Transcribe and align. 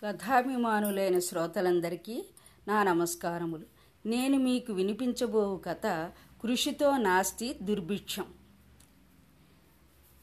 కథాభిమానులైన 0.00 1.18
శ్రోతలందరికీ 1.18 2.24
నా 2.68 2.82
నమస్కారములు. 2.82 3.66
నేను 4.06 4.38
మీకు 4.38 4.72
వినిపించబో 4.72 5.60
కథ 5.64 6.12
కృషితో 6.42 6.96
నాస్తి 6.96 7.56
దుర్భిక్షం. 7.62 8.24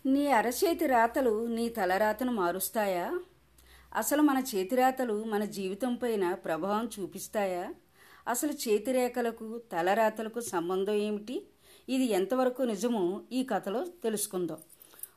నీ 0.05 0.27
అరచేతి 0.27 0.85
రాతలు 0.85 1.47
నీ 1.47 1.69
తలరాతను 1.69 2.31
మారుస్తాయా? 2.31 3.19
అసలు 3.95 4.21
మన 4.21 4.43
చేతిరాతలు 4.55 5.23
మన 5.23 5.45
జీవితం 5.45 5.95
పైన 5.95 6.33
ప్రభావం 6.33 6.89
చూపిస్తాయా? 6.99 7.73
అసలు 8.27 8.51
చేతిరేఖలకు 8.51 9.57
తలరాతలకు 9.57 10.39
సంబంధం 10.39 10.93
ఏమిటి? 10.93 11.47
ఇది 11.89 12.05
ఎంతవరకు 12.05 12.61
నిజమో 12.61 13.21
ఈ 13.31 13.43
కథలో 13.43 13.85
తెలుసుకుందాం. 14.03 14.57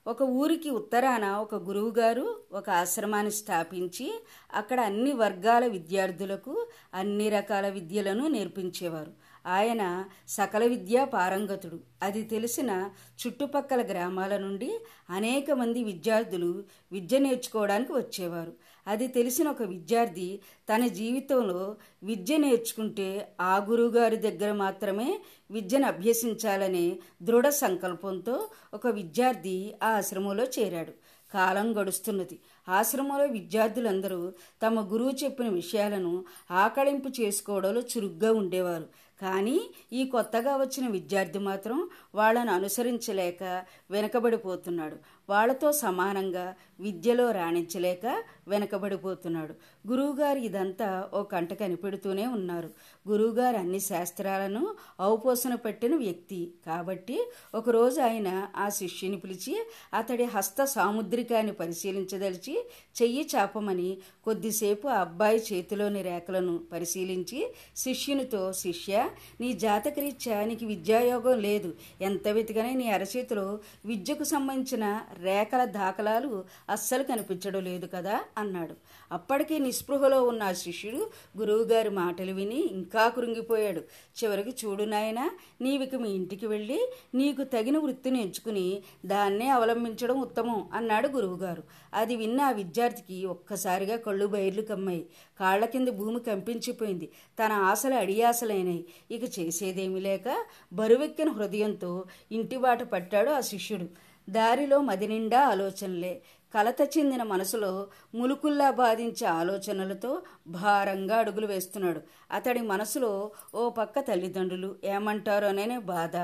ఒక 0.07 0.23
ఊరికి 0.23 0.71
ఉత్తరాన 0.71 1.25
ఒక 1.31 1.55
గురువుగారు 1.55 2.41
ఒక 2.53 2.71
ఆశ్రమాన్ని 2.71 3.33
స్థాపించి 3.33 4.23
అక్కడ 4.55 4.81
అన్ని 4.81 5.13
వర్గాల 5.13 5.67
విద్యార్థులకు 5.67 6.67
అన్ని 6.95 7.29
రకాల 7.29 7.69
విద్యలను 7.69 8.29
నేర్పించేవారు. 8.29 9.13
ఆయన 9.47 10.05
సకల 10.29 10.65
విద్యా 10.67 11.05
పారంగతుడు. 11.05 11.81
అది 12.03 12.23
తెలిసిన 12.23 12.91
చుట్టుపక్కల 13.21 13.83
గ్రామాల 13.83 14.37
నుండి 14.39 14.79
అనేక 15.11 15.51
మంది 15.51 15.85
విద్యార్థులు 15.85 16.65
విద్య 16.93 17.19
నేర్చుకోవడానికి 17.19 17.93
వచ్చేవారు. 17.93 18.53
అది 18.87 19.09
తెలిసిన 19.09 19.51
ఒక 19.51 19.63
విద్యార్థి 19.63 20.41
తన 20.75 20.87
జీవితంలో 20.87 21.77
విద్య 22.03 22.37
నేర్చుకుంటే 22.37 23.35
ఆ 23.41 23.67
గురువుగారి 23.71 24.17
దగ్గర 24.17 24.53
మాత్రమే 24.53 25.21
విద్యను 25.51 25.87
అభ్యసించాలనే 25.87 26.99
దృఢ 27.23 27.49
సంకల్పంతో 27.49 28.49
ఒక 28.75 28.87
విద్యార్థి 28.87 29.75
ఆ 29.83 29.89
ఆశ్రమంలో 29.89 30.45
చేరాడు. 30.45 30.93
కాలం 31.33 31.81
గడుస్తున్నది. 31.81 32.41
ఆశ్రమంలో 32.71 33.25
విద్యార్థులందరూ 33.25 34.33
తమ 34.63 34.93
గురువు 34.93 35.25
చెప్పిన 35.25 35.49
విషయాలను 35.49 36.25
ఆకళింపు 36.51 37.09
చేసుకోవడంలో 37.21 37.81
చురుగ్గా 37.81 38.33
ఉండేవారు. 38.33 38.87
కానీ 39.23 39.61
ఈ 39.93 40.05
కొత్తగా 40.05 40.57
వచ్చిన 40.57 40.89
విద్యార్థి 40.89 41.39
మాత్రం 41.39 41.89
వాళ్ళను 42.15 42.53
అనుసరించలేక 42.53 43.65
వెనకబడిపోతున్నాడు. 43.91 44.97
వాళ్ళతో 45.29 45.73
సమానంగా 45.73 46.55
విద్యలో 46.81 47.31
రాణించలేక 47.31 48.23
వెనకబడిపోతున్నాడు. 48.49 49.55
గురువుగారు 49.89 50.39
ఇదంతా 50.39 51.11
ఓ 51.15 51.23
కంట 51.23 51.55
కనిపెడుతూనే 51.55 52.27
ఉన్నారు. 52.27 52.71
గురువుగారు 53.09 53.57
అన్ని 53.57 53.81
శాస్త్రాలను 53.81 54.75
ఔపోసన 55.03 55.55
పెట్టిన 55.55 55.97
వ్యక్తి. 55.97 56.55
కాబట్టి 56.67 57.27
ఒకరోజు 57.55 58.01
ఆయన 58.01 58.49
ఆ 58.57 58.69
శిష్యుని 58.69 59.17
పిలిచి 59.17 59.67
అతడి 59.95 60.25
హస్త 60.25 60.65
సాముద్రికాన్ని 60.65 61.53
పరిశీలించదలిచి 61.53 62.60
చెయ్యి 63.03 63.29
చాపమని 63.37 63.99
కొద్దిసేపు 64.25 64.89
ఆ 64.89 65.01
అబ్బాయి 65.01 65.43
చేతిలోని 65.53 66.03
రేఖలను 66.03 66.61
పరిశీలించి 66.73 67.55
శిష్యునితో 67.77 68.53
శిష్య 68.53 69.09
నీ 69.41 69.53
జాతకరీత్యా 69.53 70.45
నీకు 70.45 70.67
విద్యాయోగం 70.67 71.39
లేదు. 71.41 71.75
ఎంత 72.01 72.29
వెతికనే 72.29 72.75
నీ 72.75 72.91
అరచేతిలో 72.91 73.59
విద్యకు 73.87 74.25
సంబంధించిన 74.25 75.01
రేఖల 75.23 75.65
దాఖలాలు 75.65 76.45
అస్సలు 76.69 77.03
కనిపించడం 77.03 77.65
లేదు 77.65 77.89
కదా 77.95 78.21
అన్నాడు. 78.39 78.75
అప్పటికే 79.13 79.59
నిస్పృహలో 79.59 80.25
ఉన్న 80.25 80.43
ఆ 80.43 80.53
శిష్యుడు 80.53 81.11
గురువుగారి 81.39 81.91
మాటలు 81.91 82.33
విని 82.33 82.61
ఇంకా 82.67 83.09
కృంగిపోయాడు. 83.09 83.81
చివరికి 84.25 84.51
చూడు 84.51 84.85
నాయన 84.85 85.31
నీవికి 85.61 85.97
మీ 85.97 86.11
ఇంటికి 86.11 86.47
వెళ్ళి 86.47 86.81
నీకు 87.15 87.43
తగిన 87.45 87.79
వృత్తిని 87.79 88.23
ఎంచుకుని 88.23 88.83
దాన్నే 89.07 89.49
అవలంబించడం 89.49 90.21
ఉత్తమం 90.21 90.69
అన్నాడు 90.73 91.09
గురువుగారు. 91.09 91.63
అది 91.95 92.17
విన్న 92.17 92.40
ఆ 92.41 92.51
విద్యార్థికి 92.51 93.27
ఒక్కసారిగా 93.27 93.97
కళ్ళు 93.97 94.27
బయర్లు 94.27 94.63
కమ్మాయి. 94.63 95.07
కాళ్ళ 95.41 95.65
కింద 95.65 95.89
భూమి 95.89 96.21
కంపించిపోయింది. 96.21 97.09
తన 97.39 97.53
ఆశలు 97.53 97.95
అడియాసలైనాయి 97.95 98.85
ఇక 99.11 99.39
చేసేదేమీ 99.39 100.01
లేక 100.01 100.45
బరువెక్కిన 100.73 101.29
హృదయంతో 101.29 102.05
ఇంటి 102.33 102.57
బాట 102.57 102.83
పట్టాడు 102.83 103.31
ఆ 103.31 103.41
శిష్యుడు. 103.41 103.89
దారిలో 104.31 104.81
మది 104.81 105.07
నిండా 105.09 105.41
ఆలోచనలే. 105.49 106.23
కలత 106.55 106.81
చెందిన 106.99 107.23
మనసులో 107.23 107.87
ములుకుల్లా 108.15 108.71
బాధించే 108.71 109.27
ఆలోచనలతో 109.27 110.23
భారంగా 110.47 111.17
అడుగులు 111.17 111.47
వేస్తున్నాడు. 111.47 112.01
అతడి 112.31 112.61
మనసులో 112.61 113.31
ఓ 113.55 113.71
పక్క 113.71 114.01
తల్లిదండ్రులు 114.01 114.77
ఏమంటారోననే 114.85 115.79
బాధ 115.79 116.17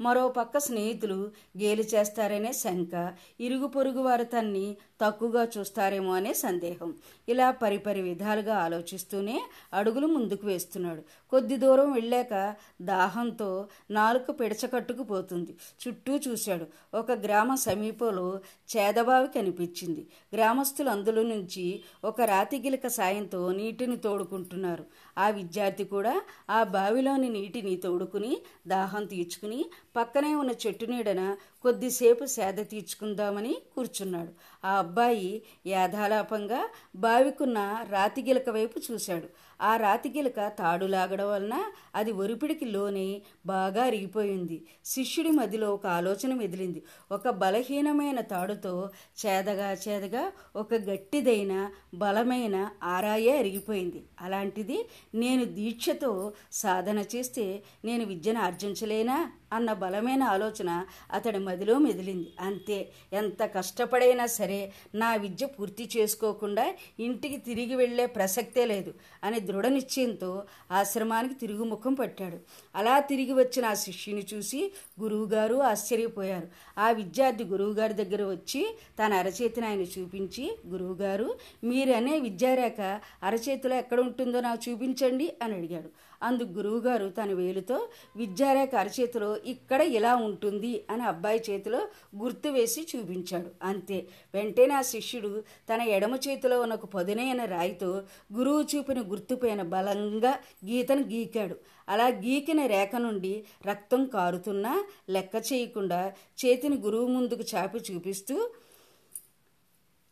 మరో 0.00 0.28
పక్క 0.28 0.58
స్నేహితులు 0.58 1.30
గేలి 1.58 1.88
చేస్తారనే 1.94 2.52
శంక 2.52 2.94
ఇరుగు 3.40 3.66
పొరుగు 3.66 4.02
వారు 4.02 4.24
తన్ని 4.24 4.76
తక్కువగా 5.00 5.48
చూస్తారేమో 5.58 6.12
అనే 6.14 6.32
సందేహం. 6.32 6.94
ఇలా 7.28 7.50
పరిపరి 7.50 8.02
విధాలుగా 8.02 8.54
ఆలోచిస్తూనే 8.56 9.40
అడుగులు 9.74 10.06
ముందుకు 10.06 10.46
వేస్తున్నాడు. 10.46 11.02
కొద్ది 11.30 11.56
దూరం 11.56 11.92
వెళ్ళాక 11.92 12.54
దాహంతో 12.82 13.68
నాలుక 13.90 14.40
పిడచకట్టుకుపోతుంది 14.40 15.54
చుట్టూ 15.82 16.16
చూశాడు. 16.16 16.66
ఒక 16.96 17.12
గ్రామ 17.12 17.54
సమీపంలో 17.54 18.40
చేదబావి 18.76 19.28
కనిపించింది. 19.28 19.73
గ్రామస్తులు 20.34 20.90
అందులో 20.90 21.22
నుంచి 21.22 21.82
ఒక 22.04 22.20
రాతి 22.20 22.58
గిలక 22.58 22.86
సాయంతో 22.86 23.52
నీటిని 23.52 23.96
తోడుకుంటున్నారు. 23.96 24.84
ఆ 25.18 25.28
విద్యార్థి 25.28 25.84
కూడా 25.84 26.22
ఆ 26.50 26.62
బావిలోని 26.62 27.28
నీటిని 27.28 27.76
తోడుకుని 27.76 28.36
దాహం 28.66 29.06
తీర్చుకుని 29.06 29.64
పక్కనే 29.96 30.34
ఉన్న 30.34 30.50
చెట్టు 30.66 30.84
నీడన 30.84 31.36
కొద్దిసేపు 31.62 32.24
సేద 32.24 32.58
తీర్చుకుందామని 32.70 33.56
కూర్చున్నాడు. 33.74 34.32
ఆ 34.64 34.78
అబ్బాయి 34.78 35.42
యాధాలాపంగా 35.66 36.68
బావికున్న 36.96 37.86
రాతి 37.90 38.22
గిలక 38.22 38.50
వైపు 38.50 38.80
చూశాడు. 38.92 39.28
ఆ 39.62 39.76
రాతిగిలక 39.76 40.48
తాడు 40.48 40.86
లాగడం 40.86 41.28
వలన 41.28 41.64
అది 41.94 42.12
ఒరిపిడికి 42.12 42.64
లోనే 42.64 43.22
బాగా 43.46 43.84
అరిగిపోయింది. 43.84 44.66
శిష్యుడి 44.84 45.30
మదిలో 45.30 45.74
ఒక 45.74 45.86
ఆలోచన 45.86 46.34
మెదిలింది. 46.34 46.82
ఒక 47.12 47.28
బలహీనమైన 47.28 48.20
తాడుతో 48.20 48.90
చేదగా 49.26 49.72
చేదగా 49.72 50.32
ఒక 50.56 50.74
గట్టిదైన 50.74 51.70
బలమైన 51.94 52.70
ఆరాయే 52.82 53.38
అరిగిపోయింది. 53.38 54.04
అలాంటిది 54.20 54.78
నేను 55.14 55.44
దీక్షతో 55.44 56.32
సాధన 56.52 57.04
చేస్తే 57.16 57.62
నేను 57.84 58.04
విద్యను 58.04 58.40
ఆర్జించలేనా 58.40 59.30
అన్న 59.52 59.72
బలమైన 59.72 60.22
ఆలోచన 60.22 60.86
అతడి 61.12 61.38
మదిలో 61.38 61.78
మెదిలింది. 61.78 62.34
అంతే 62.40 62.92
ఎంత 63.12 63.42
కష్టపడైనా 63.42 64.26
సరే 64.26 64.72
నా 64.94 65.14
విద్య 65.14 65.46
పూర్తి 65.46 65.90
చేసుకోకుండా 65.96 66.74
ఇంటికి 67.00 67.36
తిరిగి 67.36 67.74
వెళ్ళే 67.74 68.06
ప్రసక్తే 68.06 68.64
లేదు 68.64 68.94
అని 69.24 69.40
దృఢ 69.44 69.66
నిశ్చయంతో 69.66 70.30
ఆశ్రమానికి 70.70 71.34
తిరుగు 71.34 71.64
ముఖం 71.64 71.94
పట్టాడు. 71.94 72.38
అలా 72.74 72.94
తిరిగి 73.00 73.32
వచ్చిన 73.32 73.64
ఆ 73.64 73.74
శిష్యుని 73.74 74.26
చూసి 74.34 74.60
గురువుగారు 75.00 75.56
ఆశ్చర్యపోయారు. 75.62 76.48
ఆ 76.78 76.90
విద్యార్థి 76.90 77.44
గురువుగారి 77.44 77.94
దగ్గర 77.94 78.22
వచ్చి 78.24 78.62
తన 79.00 79.12
అరచేతిని 79.12 79.66
ఆయన 79.66 79.84
చూపించి 79.94 80.46
గురువుగారు 80.66 81.28
మీరనే 81.64 82.20
విద్యారేఖ 82.20 82.80
అరచేతిలో 83.22 83.76
ఎక్కడ 83.76 84.00
ఉంటుందో 84.00 84.40
నాకు 84.40 84.70
చూపించండి 84.70 85.28
అని 85.42 85.54
అడిగాడు. 85.54 85.90
అందుకు 86.24 86.50
గురువుగారు 86.58 87.06
తన 87.18 87.30
వేలుతో 87.32 87.76
విద్యారేఖ 88.16 88.74
అరచేతిలో 88.74 89.30
ఇక్కడ 89.52 89.80
ఇలా 89.96 90.12
ఉంటుంది 90.26 90.72
అని 90.90 91.02
అబ్బాయి 91.02 91.40
చేతిలో 91.50 91.80
గుర్తు 92.16 92.48
వేసి 92.48 92.82
చూపించాడు. 92.92 93.50
అంతే. 93.62 93.98
వెంటనే 94.34 94.74
ఆ 94.74 94.82
శిష్యుడు 94.92 95.30
తన 95.70 95.80
ఎడమ 95.96 96.14
చేతిలో 96.26 96.58
ఉన్న 96.60 96.74
ఒక 96.74 96.88
పదునైన 96.94 97.44
రాయితో 97.54 97.90
గురువు 98.34 98.62
చూపిన 98.72 99.00
గుర్తుపైన 99.10 99.62
బలంగా 99.74 100.32
గీతను 100.64 101.04
గీకాడు. 101.12 101.56
అలా 101.88 102.06
గీకిన 102.24 102.60
రేఖ 102.66 102.94
నుండి 103.06 103.34
రక్తం 103.66 104.02
కారుతున్నా 104.14 104.74
లెక్క 105.10 105.34
చేయకుండా 105.52 106.00
చేతిని 106.40 106.78
గురువు 106.86 107.08
ముందుకు 107.08 107.44
చాపి 107.54 107.80
చూపిస్తూ 107.90 108.36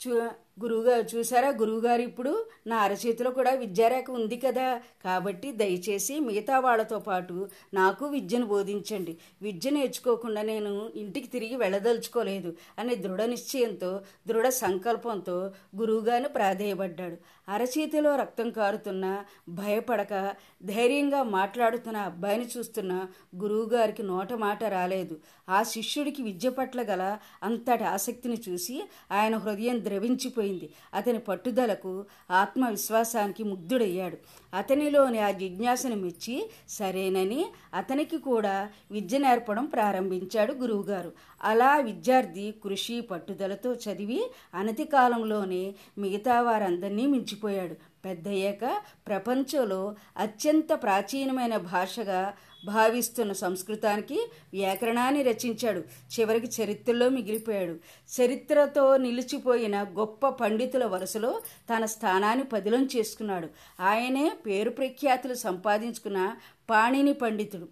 చూ 0.00 0.12
గురువుగారు 0.60 1.16
చూసారా? 1.16 1.48
గురువుగారు 1.48 2.02
ఇప్పుడు 2.02 2.32
నా 2.66 2.76
అరచేతిలో 2.78 3.30
కూడా 3.30 3.50
విద్యారేఖ 3.50 4.10
ఉంది 4.10 4.36
కదా. 4.36 4.80
కాబట్టి 5.04 5.52
దయచేసి 5.52 6.20
మిగతా 6.20 6.58
వాళ్ళతో 6.58 6.98
పాటు 6.98 7.48
నాకు 7.74 8.06
విద్యను 8.06 8.46
బోధించండి. 8.46 9.16
విద్య 9.42 9.70
నేర్చుకోకుండా 9.70 10.42
నేను 10.42 10.90
ఇంటికి 10.94 11.28
తిరిగి 11.28 11.56
వెళ్ళదలుచుకోలేదు 11.56 12.56
అనే 12.78 12.94
దృఢ 12.94 13.22
నిశ్చయంతో 13.22 13.90
దృఢ 14.28 14.48
సంకల్పంతో 14.48 15.36
గురువుగారిని 15.76 16.28
ప్రాధేయపడ్డాడు. 16.28 17.16
అరచేతిలో 17.48 18.16
రక్తం 18.16 18.50
కారుతున్న 18.50 19.24
భయపడక 19.48 20.34
ధైర్యంగా 20.62 21.22
మాట్లాడుతున్న 21.22 21.96
అబ్బాయిని 21.96 22.46
చూస్తున్న 22.58 22.92
గురువుగారికి 23.36 24.02
నోట 24.02 24.32
మాట 24.32 24.64
రాలేదు. 24.64 25.16
ఆ 25.48 25.62
శిష్యుడికి 25.62 26.22
విద్య 26.22 26.48
పట్ల 26.48 26.82
గల 26.82 27.02
అంతటి 27.42 27.84
ఆసక్తిని 27.84 28.38
చూసి 28.48 28.82
ఆయన 29.12 29.36
హృదయం 29.36 29.84
ద్రవించిపోయి 29.84 30.41
నిలిచిపోయింది 30.42 30.70
అతని 30.94 31.18
పట్టుదలకు 31.18 32.04
ఆత్మవిశ్వాసానికి 32.30 33.44
ముగ్ధుడయ్యాడు. 33.44 34.18
అతనిలోని 34.56 35.18
ఆ 35.18 35.30
జిజ్ఞాసను 35.30 35.96
మెచ్చి 35.96 36.50
సరేనని 36.68 37.46
అతనికి 37.74 38.18
కూడా 38.18 38.68
విద్య 38.90 39.18
నేర్పడం 39.18 39.64
ప్రారంభించాడు 39.64 40.52
గురువుగారు. 40.52 41.12
అలా 41.42 41.76
విద్యార్థి 41.76 42.54
కృషి 42.64 43.00
పట్టుదలతో 43.00 43.74
చదివి 43.74 44.20
అనతి 44.54 44.84
కాలంలోనే 44.84 45.74
మిగతా 45.98 46.40
వారందరినీ 46.40 47.06
మించిపోయాడు. 47.06 47.76
పెద్దయ్యాక 48.04 48.82
ప్రపంచంలో 49.06 49.94
అత్యంత 50.16 50.70
ప్రాచీనమైన 50.82 51.56
భాషగా 51.56 52.34
భావిస్తున్న 52.64 53.32
సంస్కృతానికి 53.32 54.30
వ్యాకరణాన్ని 54.52 55.22
రచించాడు. 55.22 55.78
చివరికి 56.20 56.62
చరిత్రలో 56.62 57.08
మిగిలిపోయాడు. 57.08 57.76
చరిత్రతో 58.20 58.96
నిలిచిపోయిన 58.96 59.82
గొప్ప 59.82 60.28
పండితుల 60.28 60.84
వరుసలో 60.84 61.42
తన 61.74 61.84
స్థానాన్ని 61.84 62.44
పదిలం 62.44 62.88
చేసుకున్నాడు. 62.96 63.48
ఆయనే 63.80 64.32
పేరు 64.46 64.70
ప్రఖ్యాతులు 64.70 65.34
సంపాదించుకున్న 65.34 66.36
పాణిని 66.70 67.12
పండితుడు. 67.12 67.68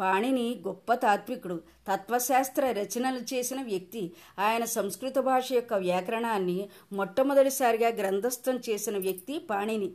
పాణిని 0.00 0.62
గొప్ప 0.66 0.94
తాత్వికుడు 0.94 1.62
తత్వశాస్త్ర 1.92 2.70
రచనలు 2.70 3.34
చేసిన 3.34 3.62
వ్యక్తి. 3.62 4.12
ఆయన 4.38 4.64
సంస్కృత 4.64 5.18
భాష 5.18 5.52
యొక్క 5.52 5.74
వ్యాకరణాన్ని 5.74 6.68
మొట్టమొదటిసారిగా 6.92 7.88
గ్రంథస్థం 7.88 8.60
చేసిన 8.70 8.98
వ్యక్తి 8.98 9.38
పాణిని. 9.38 9.90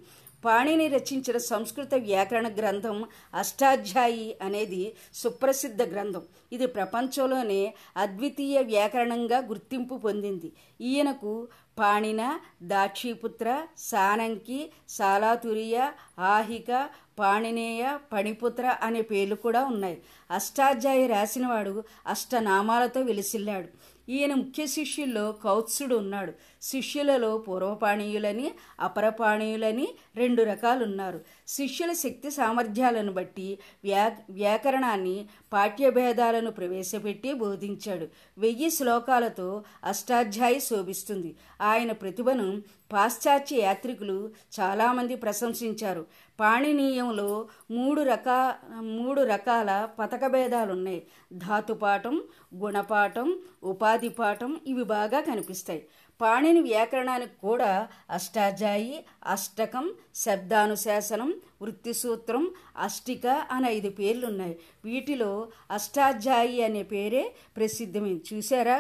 పాణిని 0.45 0.87
రచించిన 0.87 1.37
సంస్కృత 1.37 1.93
వ్యాకరణ 1.95 2.47
గ్రంథం 2.47 2.97
అష్టాధ్యాయి 3.33 4.27
అనేది 4.41 4.81
సుప్రసిద్ధ 5.13 5.81
గ్రంథం. 5.83 6.21
ఇది 6.51 6.67
ప్రపంచంలోనే 6.67 7.61
అద్వితీయ 7.97 8.59
వ్యాకరణంగా 8.61 9.37
గుర్తింపు 9.37 9.95
పొందింది. 9.95 10.51
ఈయనకు 10.81 11.47
పాణిన 11.79 12.39
దాక్షిపుత్ర 12.63 13.47
సానంకి 13.77 14.59
సాలాతురియ 14.89 15.77
ఆహిక 16.19 16.89
పాణినేయ 17.19 17.97
పణిపుత్ర 18.13 18.65
అనే 18.81 19.01
పేర్లు 19.01 19.35
కూడా 19.35 19.61
ఉన్నాయి. 19.65 19.97
అష్టాధ్యాయి 20.31 21.07
రాసినవాడు 21.07 21.83
అష్టనామాలతో 22.07 23.01
వెలిసిల్లాడు. 23.01 23.69
ఈయన 24.11 24.33
ముఖ్య 24.33 24.65
శిష్యుల్లో 24.65 25.31
కౌత్సుడు 25.31 25.95
ఉన్నాడు. 25.95 26.33
శిష్యులలో 26.71 27.31
పూర్వపాణీయులని 27.37 28.47
అపరపాణీయులని 28.79 29.87
రెండు 30.15 30.41
రకాలు 30.43 30.83
ఉన్నారు 30.83 31.19
శిష్యుల 31.47 31.91
శక్తి 31.93 32.31
సామర్థ్యాలను 32.31 33.11
బట్టి 33.11 33.47
వ్యా 33.83 34.05
వ్యాకరణాన్ని 34.29 35.17
పాఠ్యభేదాలను 35.53 36.51
ప్రవేశపెట్టి 36.51 37.33
బోధించాడు. 37.33 38.07
వెయ్యి 38.37 38.69
శ్లోకాలతో 38.69 39.49
అష్టాధ్యాయి 39.83 40.59
శోభిస్తుంది. 40.59 41.31
ఆయన 41.61 41.91
ప్రతిభను 41.91 42.47
పాశ్చాత్య 42.93 43.55
యాత్రికులు 43.61 44.17
చాలామంది 44.59 45.15
ప్రశంసించారు. 45.15 46.03
పాణినీయంలో 46.39 47.29
మూడు 47.71 48.01
రకా 48.01 48.55
మూడు 48.79 49.21
రకాల 49.21 49.71
పథక 49.99 50.25
భేదాలున్నాయి 50.27 51.01
ధాతుపాఠం 51.33 52.15
గుణపాఠం 52.55 53.29
ఉపాధి 53.63 54.09
పాఠం 54.09 54.51
ఇవి 54.67 54.83
బాగా 54.83 55.19
కనిపిస్తాయి. 55.21 55.81
పాణిని 56.21 56.61
వ్యాకరణానికి 56.61 57.35
కూడా 57.41 57.71
అష్టాధ్యాయి 58.09 58.93
అష్టకం 59.25 59.85
శబ్దానుశాసనం 60.15 61.31
వృత్తి 61.61 61.93
సూత్రం 61.93 62.43
అష్టిక 62.77 63.25
అని 63.51 63.67
ఐదు 63.69 63.89
పేర్లు 63.89 64.25
ఉన్నాయి 64.27 64.55
వీటిలో 64.85 65.31
అష్టాధ్యాయి 65.71 66.63
అనే 66.63 66.83
పేరే 66.93 67.23
ప్రసిద్ధమైంది 67.57 68.23
చూసారా 68.31 68.77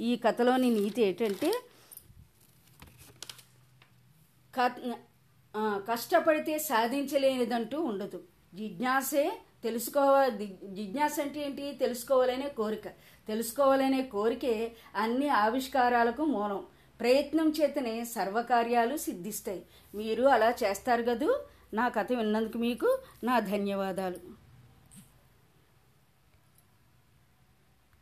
ఈ 0.00 0.16
కథలోని 0.16 0.70
నీతి 0.70 1.02
ఏంటంటే 1.02 1.50
కష్టపడితే 5.88 6.58
సాధించలేనిదంటూ 6.70 7.80
ఉండదు. 7.82 8.18
జిజ్ఞాసే 8.54 9.24
తెలుసుకోవాలి 9.62 10.46
జిజ్ఞాస 10.78 11.16
అంటే 11.20 11.40
ఏంటి? 11.46 11.64
తెలుసుకోవాలనే 11.82 12.48
కోరిక. 12.58 12.86
తెలుసుకోవాలనే 13.28 14.02
కోరికే 14.14 14.54
అన్ని 14.96 15.28
ఆవిష్కారాలకు 15.44 16.24
మూలం. 16.34 16.60
ప్రయత్నం 17.00 17.48
చేతనే 17.50 18.04
సర్వకార్యాలు 18.04 18.96
సిద్ధిస్తాయి. 18.96 19.62
మీరు 19.94 20.22
అలా 20.22 20.54
చేస్తారు 20.62 21.02
కదూ 21.02 21.30
నా 21.74 21.88
కథ 21.88 22.12
విన్నందుకు 22.12 22.58
మీకు 22.58 22.98
నా 23.24 23.38
ధన్యవాదాలు. 23.40 24.45